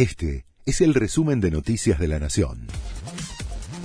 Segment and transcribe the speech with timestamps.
[0.00, 2.68] Este es el resumen de Noticias de la Nación.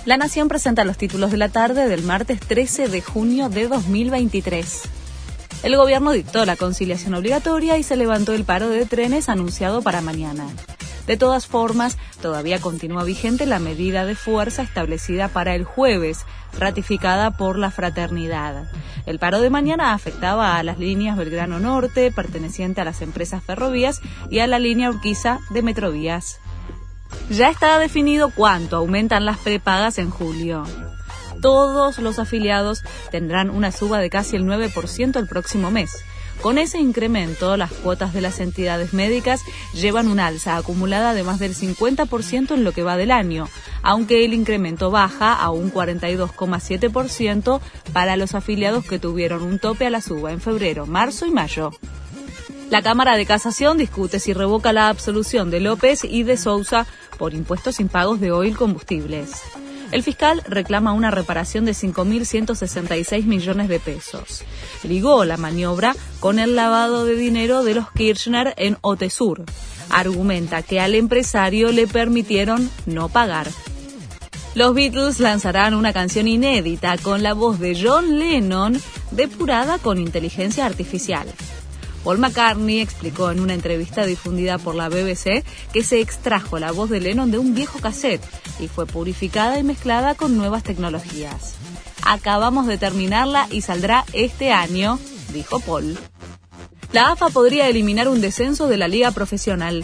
[0.06, 4.84] La Nación presenta los títulos de la tarde del martes 13 de junio de 2023.
[5.64, 10.00] El gobierno dictó la conciliación obligatoria y se levantó el paro de trenes anunciado para
[10.00, 10.48] mañana.
[11.08, 16.26] De todas formas, todavía continúa vigente la medida de fuerza establecida para el jueves,
[16.58, 18.70] ratificada por la fraternidad.
[19.06, 24.02] El paro de mañana afectaba a las líneas Belgrano Norte, perteneciente a las empresas ferrovías,
[24.32, 26.40] y a la línea Urquiza de Metrovías.
[27.30, 30.64] Ya está definido cuánto aumentan las prepagas en julio.
[31.42, 36.04] Todos los afiliados tendrán una suba de casi el 9% el próximo mes.
[36.42, 39.42] Con ese incremento, las cuotas de las entidades médicas
[39.74, 43.50] llevan un alza acumulada de más del 50% en lo que va del año,
[43.82, 47.62] aunque el incremento baja a un 42,7%
[47.94, 51.72] para los afiliados que tuvieron un tope a la suba en febrero, marzo y mayo.
[52.70, 56.86] La Cámara de Casación discute si revoca la absolución de López y de Sousa
[57.18, 59.42] por impuestos impagos de oil combustibles.
[59.92, 64.44] El fiscal reclama una reparación de 5.166 millones de pesos.
[64.84, 69.44] Ligó la maniobra con el lavado de dinero de los Kirchner en Otesur.
[69.90, 73.48] Argumenta que al empresario le permitieron no pagar.
[74.56, 80.66] Los Beatles lanzarán una canción inédita con la voz de John Lennon depurada con inteligencia
[80.66, 81.28] artificial.
[82.06, 86.92] Paul McCartney explicó en una entrevista difundida por la BBC que se extrajo la voz
[86.92, 88.24] de Lennon de un viejo cassette
[88.60, 91.56] y fue purificada y mezclada con nuevas tecnologías.
[92.06, 95.00] Acabamos de terminarla y saldrá este año,
[95.34, 95.98] dijo Paul.
[96.92, 99.84] La AFA podría eliminar un descenso de la liga profesional.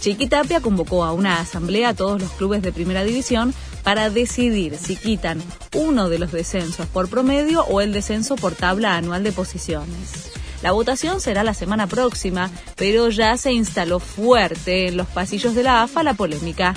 [0.00, 4.96] Chiquitapia convocó a una asamblea a todos los clubes de primera división para decidir si
[4.96, 5.42] quitan
[5.74, 10.27] uno de los descensos por promedio o el descenso por tabla anual de posiciones.
[10.62, 15.62] La votación será la semana próxima, pero ya se instaló fuerte en los pasillos de
[15.62, 16.74] la AFA la polémica.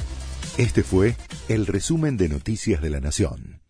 [0.57, 1.15] Este fue
[1.47, 3.61] el resumen de Noticias de la Nación.